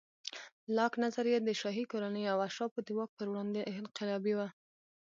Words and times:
لاک 0.75 0.93
نظریه 1.03 1.39
د 1.43 1.49
شاهي 1.61 1.83
کورنیو 1.91 2.31
او 2.33 2.39
اشرافو 2.47 2.79
د 2.87 2.89
واک 2.97 3.11
پر 3.17 3.27
وړاندې 3.29 3.69
انقلابي 3.73 4.33
وه. 4.35 4.47